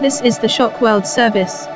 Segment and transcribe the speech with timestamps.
[0.00, 1.68] This is the Shock World service.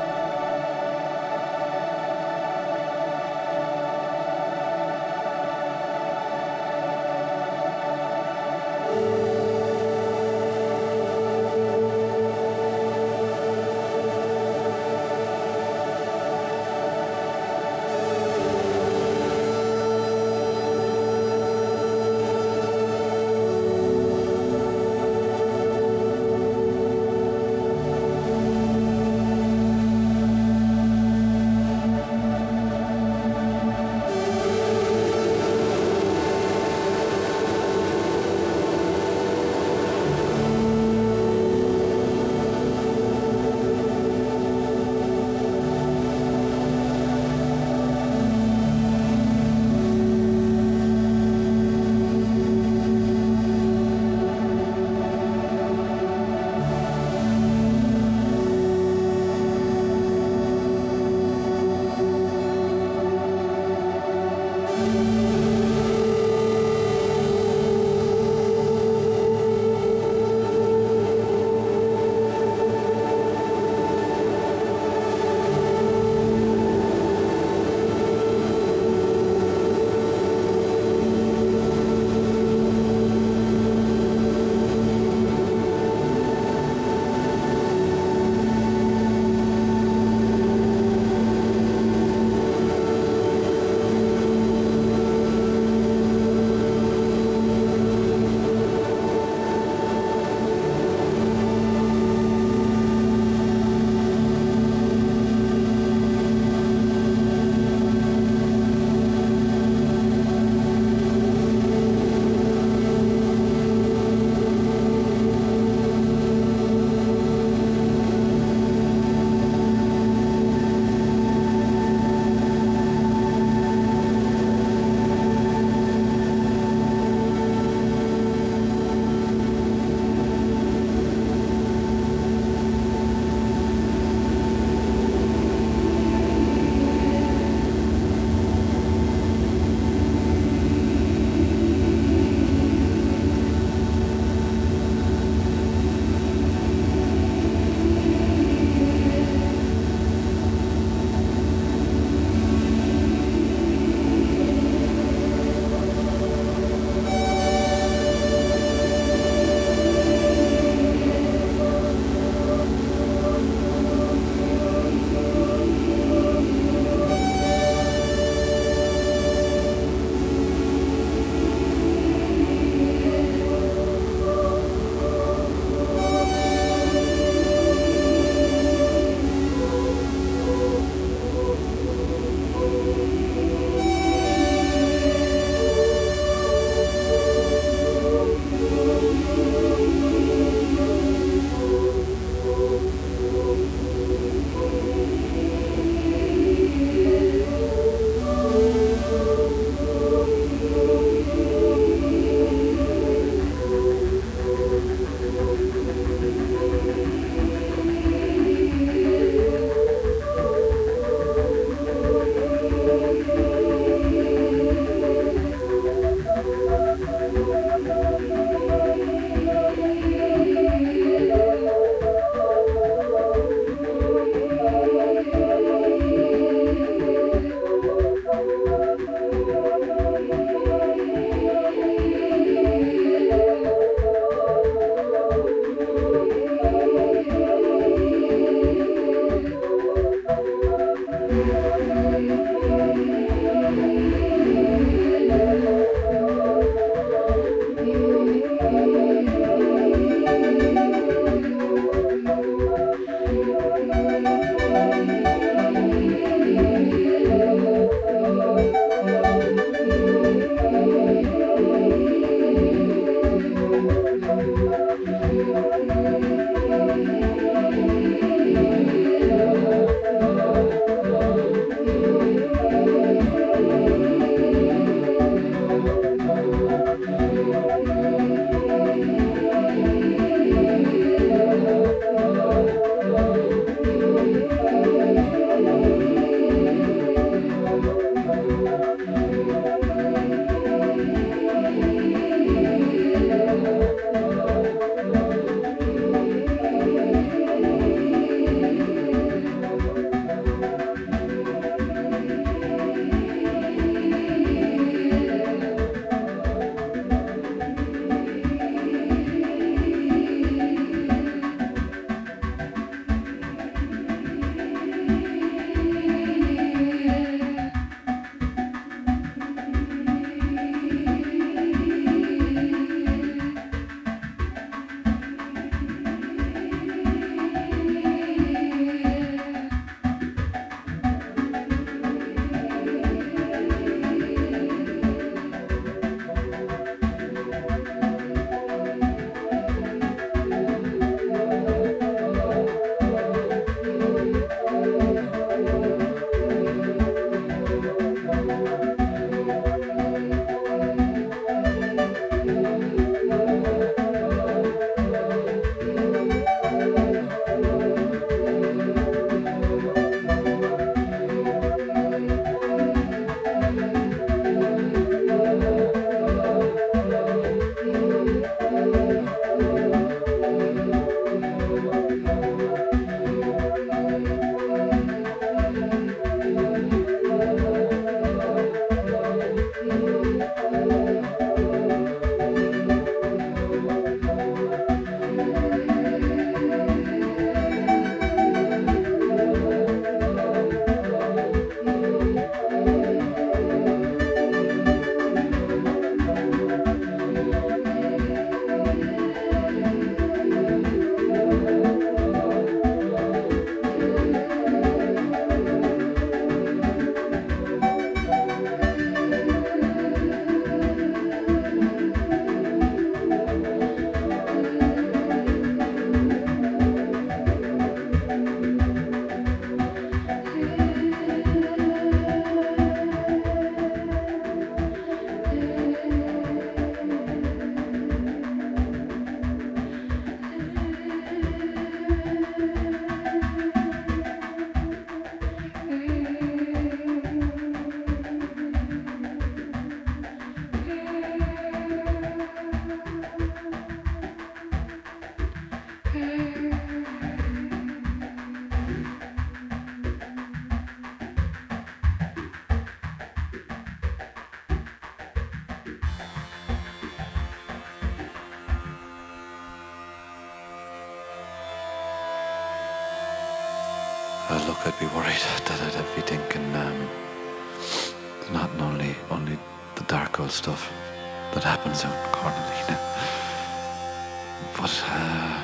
[474.77, 475.63] But uh,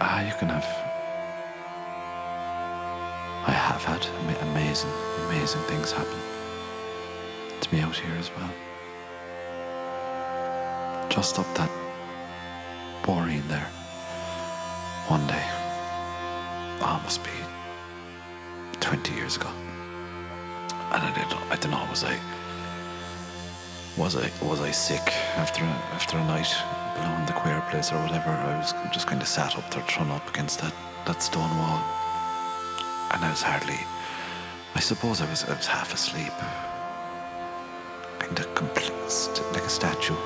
[0.00, 0.66] ah, you can have.
[3.46, 4.06] I have had
[4.42, 4.90] amazing,
[5.26, 6.18] amazing things happen
[7.60, 8.50] to me out here as well.
[11.08, 11.70] Just up that
[13.02, 13.68] boreen there.
[15.08, 15.44] One day.
[16.80, 17.30] Oh, must be
[18.80, 19.48] 20 years ago.
[20.92, 22.18] And I did I don't know, was I
[23.96, 26.52] was I was I sick after after a night
[26.96, 28.30] below in the queer place or whatever?
[28.30, 30.74] I was just kind of sat up there thrown up against that,
[31.06, 31.80] that stone wall.
[33.12, 33.78] And I was hardly
[34.74, 36.34] I suppose I was I was half asleep.
[38.18, 38.92] Kind of complete
[39.52, 40.20] like a statue.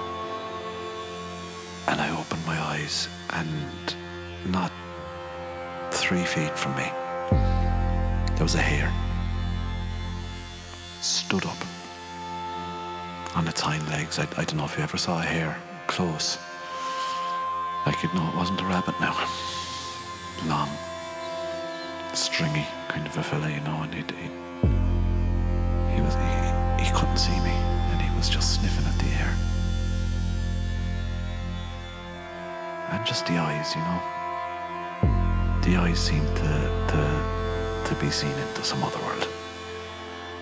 [1.88, 3.94] And I opened my eyes and
[4.46, 4.72] not
[5.92, 6.90] three feet from me
[8.40, 8.90] there was a hare
[11.02, 11.58] stood up
[13.36, 14.18] on its hind legs.
[14.18, 16.38] I, I don't know if you ever saw a hare close.
[17.86, 19.16] Like you'd know it wasn't a rabbit now.
[20.46, 20.68] Long,
[22.14, 24.02] stringy kind of a fella, you know, and he
[25.94, 27.54] he was he, he couldn't see me,
[27.90, 29.34] and he was just sniffing at the air.
[32.90, 34.00] And just the eyes, you know.
[35.62, 36.52] The eyes seemed to
[36.90, 39.28] to to be seen into some other world.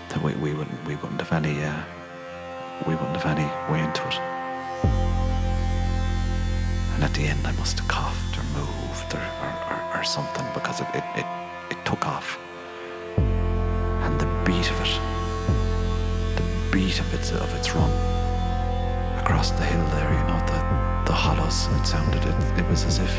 [0.09, 1.83] That we, we wouldn't we wouldn't have any uh,
[2.87, 4.38] we wouldn't have any way into it.
[6.99, 10.45] And at the end, I must have coughed or moved or, or, or, or something
[10.53, 11.27] because it, it, it,
[11.71, 12.37] it took off.
[14.03, 14.99] And the beat of it,
[16.35, 17.89] the beat of its, of its run
[19.17, 20.59] across the hill there, you know, the,
[21.07, 23.15] the hollows, it sounded, it, it was as if,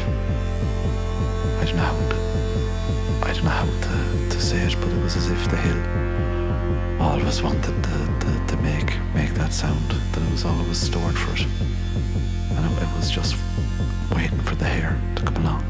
[1.62, 5.01] I don't know how to, I don't know how to, to say it, but it
[5.01, 10.21] was as if the hill always wanted to, to, to make make that sound, that
[10.21, 11.48] it was always stored for it.
[12.57, 13.36] And it, it was just
[14.15, 15.63] waiting for the hare to come along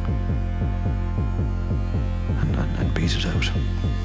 [2.42, 3.99] and, and, and beat it out.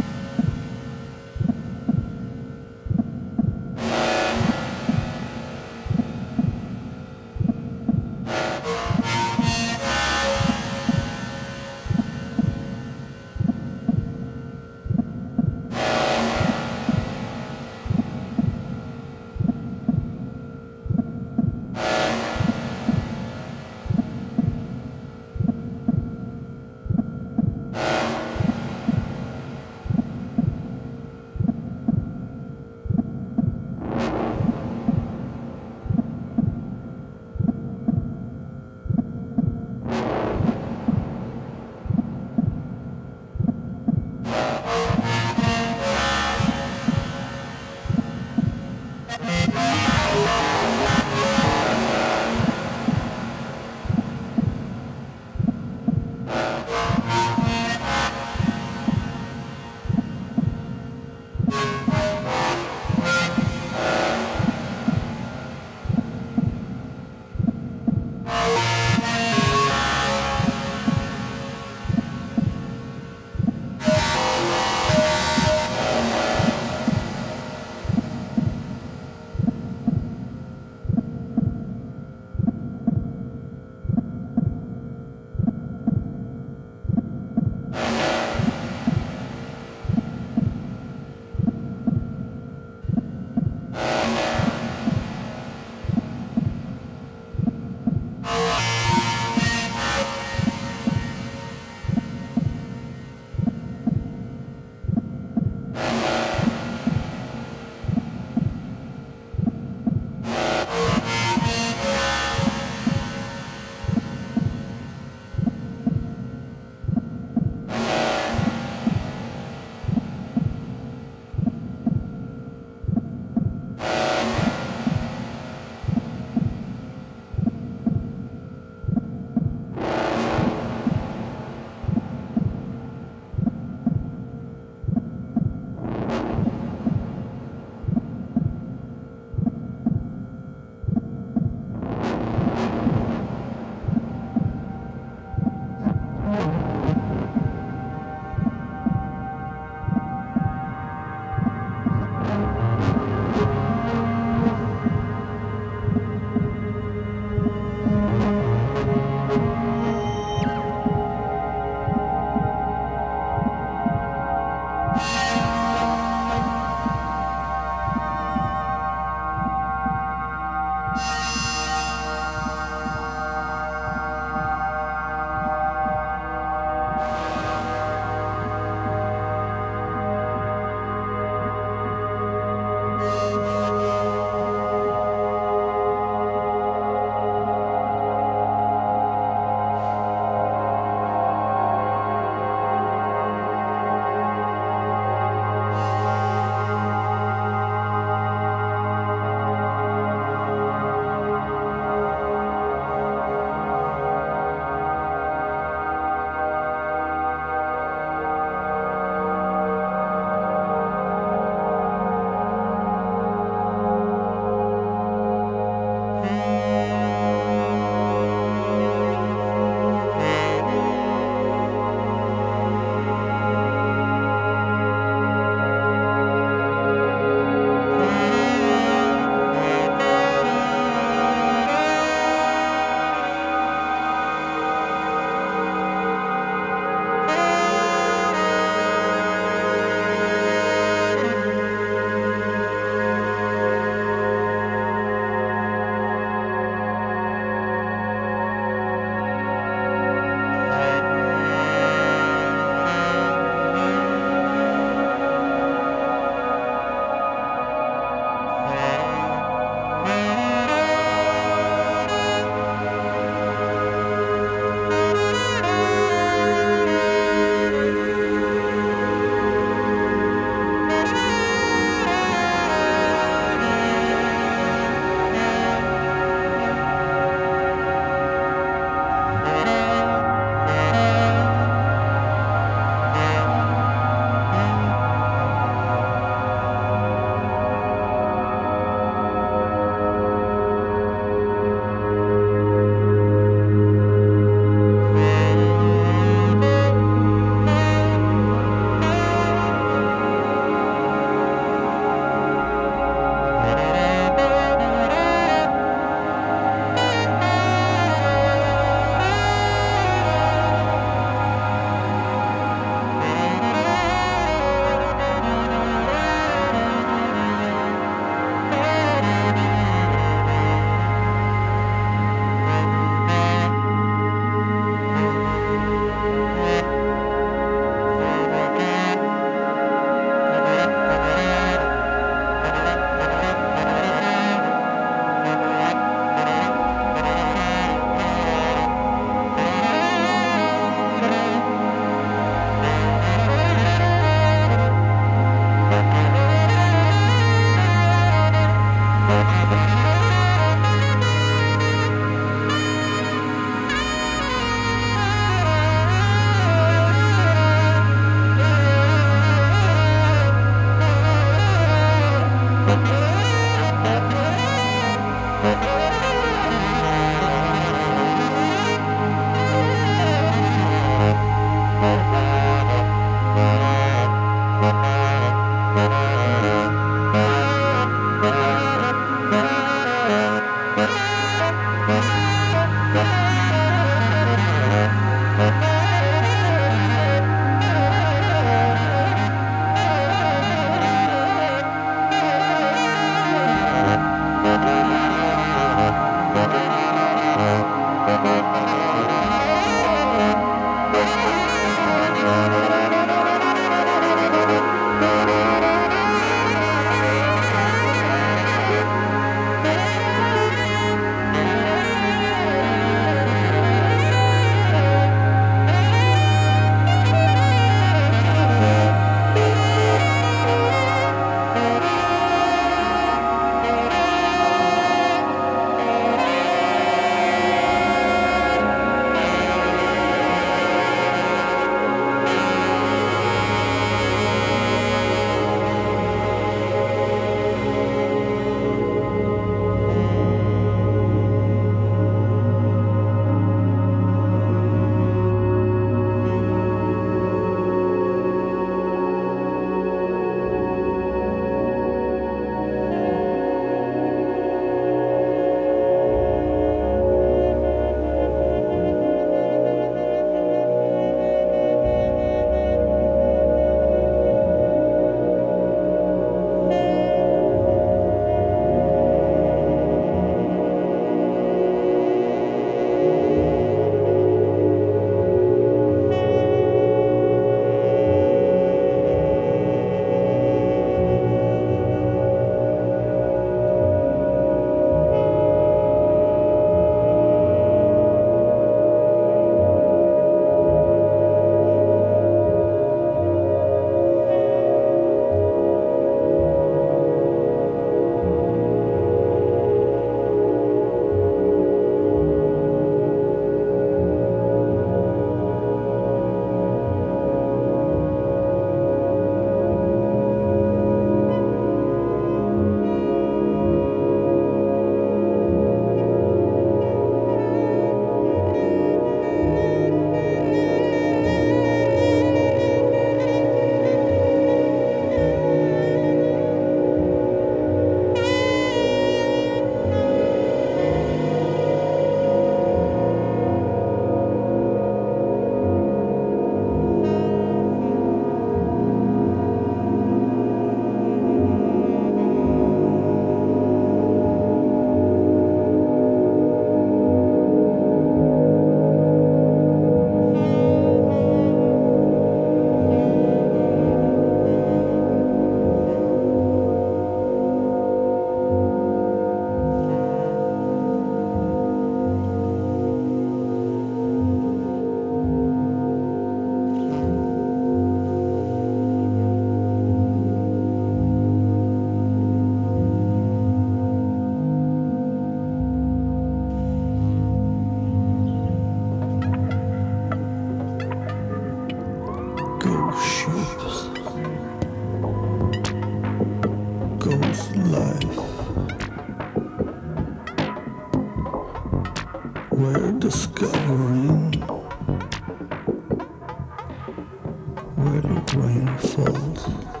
[598.53, 600.00] Where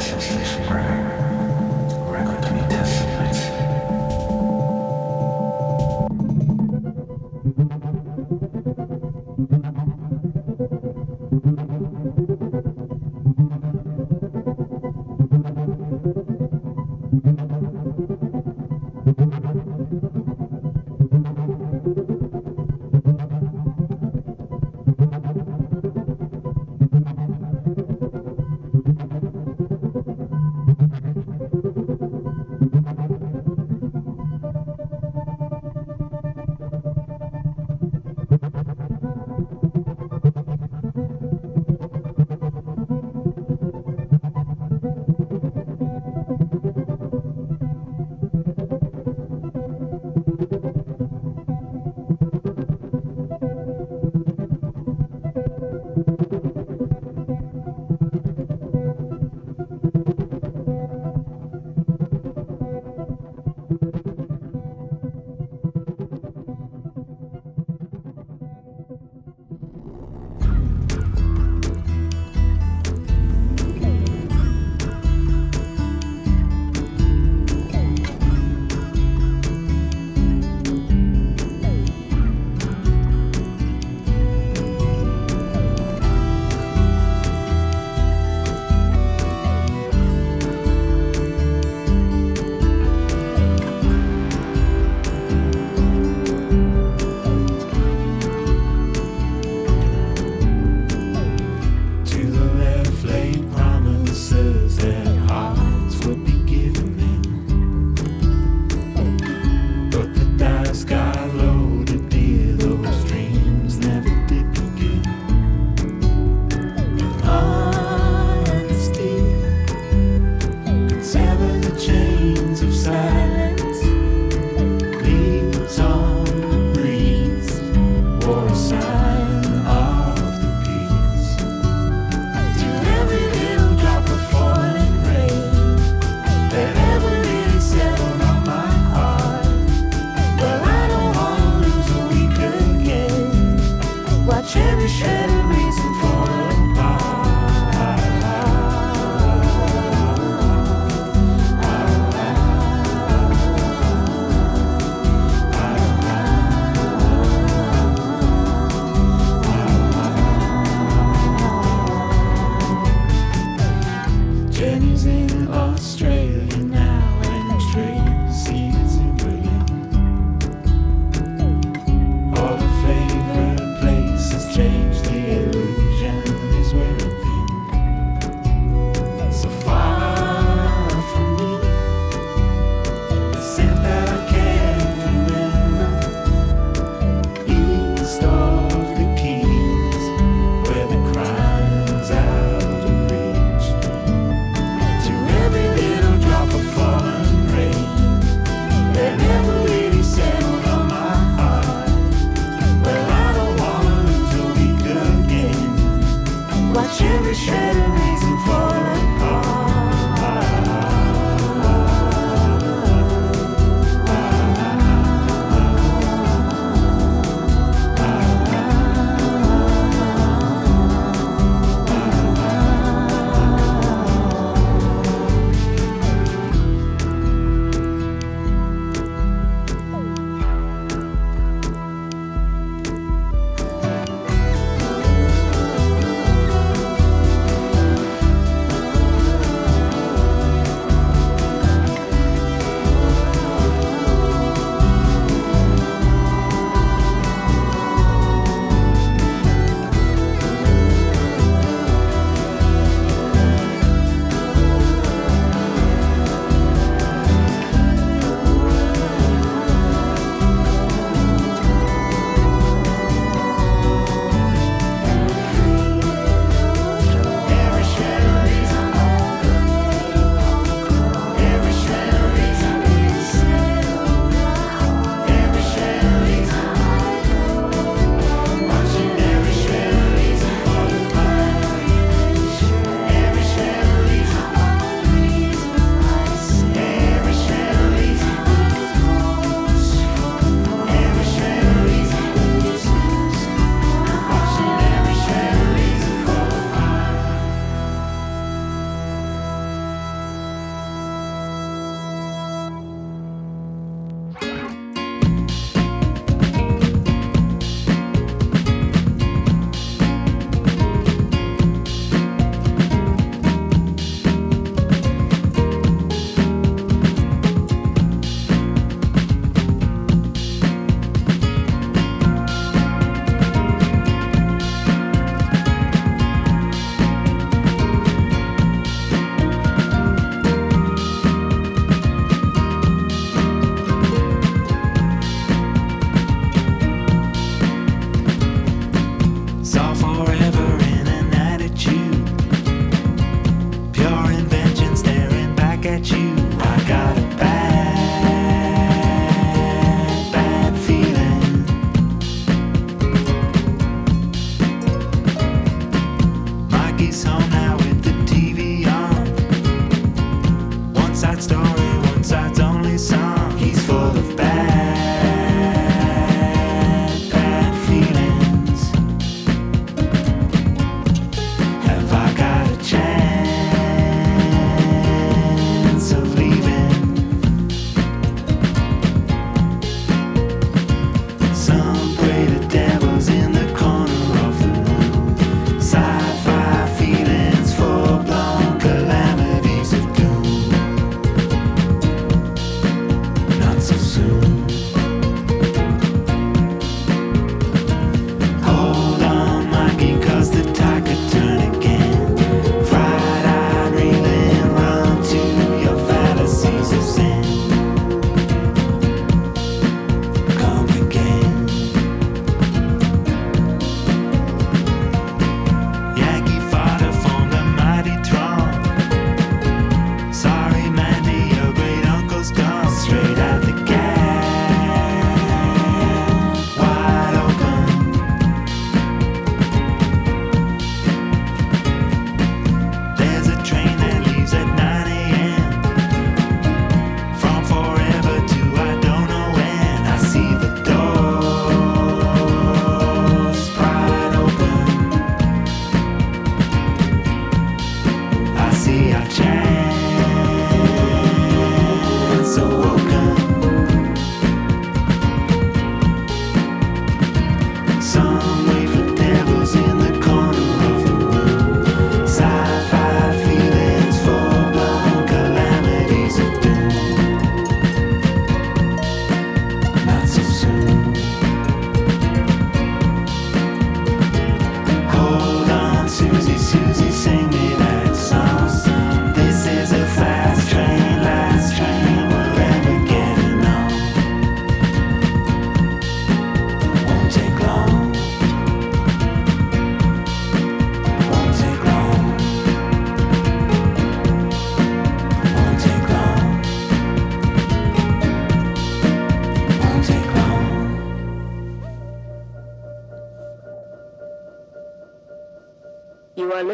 [0.00, 1.19] 小心点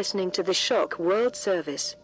[0.07, 1.97] listening to the Shock World Service.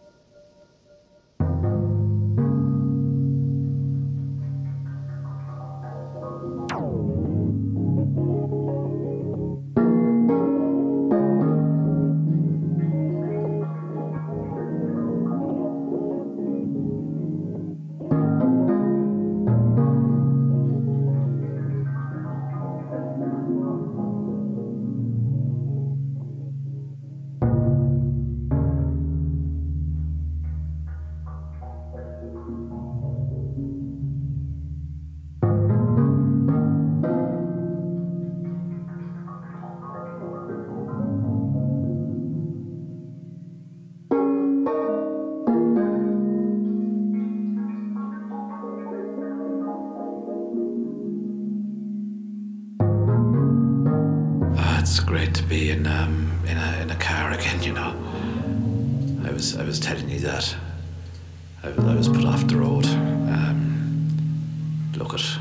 [64.96, 65.38] Look at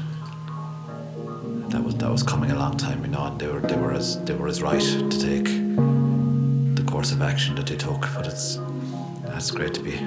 [1.69, 3.93] that was that was coming a long time, you know, and they were they were
[3.93, 5.45] as they were as right to take
[6.75, 8.01] the course of action that they took.
[8.15, 8.59] But it's
[9.25, 9.97] that's great to be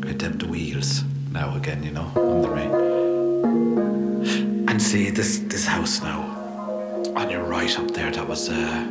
[0.00, 2.64] great to have the wheels now again, you know, under me.
[4.68, 6.38] And see this this house now
[7.16, 8.86] on your right up there, that was uh,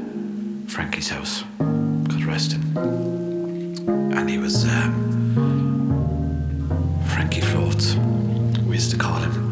[0.68, 1.44] Frankie's house.
[1.60, 2.78] God rest him.
[4.18, 4.94] And he was um,
[7.08, 7.96] Frankie Floats,
[8.66, 9.47] we used to call him.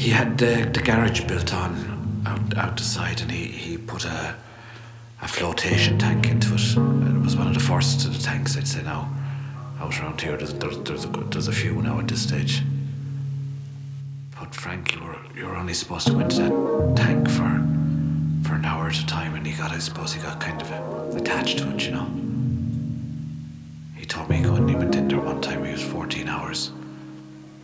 [0.00, 4.06] He had the, the garage built on out, out the side, and he, he put
[4.06, 4.34] a,
[5.20, 6.74] a flotation tank into it.
[6.74, 9.12] And it was one of the first of the tanks, I'd say now.
[9.78, 12.62] Out around here, there's, there's, there's, a, there's a few now at this stage.
[14.38, 17.50] But Frank, you were you were only supposed to go into that tank for
[18.48, 21.14] for an hour at a time, and he got I suppose he got kind of
[21.14, 22.08] attached to it, you know.
[23.98, 25.62] He told me he he went in there one time.
[25.62, 26.70] He was 14 hours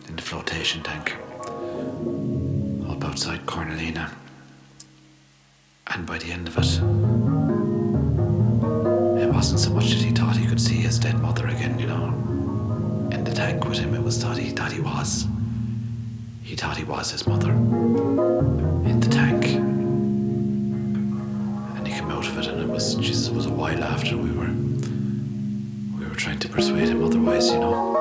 [0.07, 1.15] in the flotation tank
[2.89, 4.09] up outside Cornaleena,
[5.87, 6.79] and by the end of it,
[9.21, 11.87] it wasn't so much that he thought he could see his dead mother again, you
[11.87, 12.07] know,
[13.11, 13.93] in the tank with him.
[13.93, 15.25] It was thought he thought he was.
[16.43, 19.45] He thought he was his mother in the tank.
[21.75, 23.27] And he came out of it, and it was Jesus.
[23.27, 24.53] It was a while after we were
[25.99, 27.96] we were trying to persuade him otherwise, you know.